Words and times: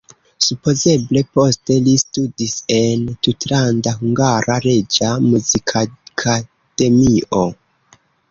Supozeble 0.43 1.21
poste 1.39 1.75
li 1.87 1.91
studis 2.03 2.55
en 2.77 3.03
Tutlanda 3.27 3.93
Hungara 3.99 4.55
Reĝa 4.65 5.09
Muzikakademio. 5.27 7.43